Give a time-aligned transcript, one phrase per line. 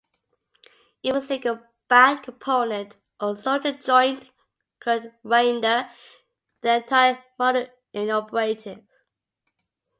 [1.03, 4.31] Even a single bad component or solder joint
[4.79, 5.91] could render
[6.61, 8.83] the entire module inoperative.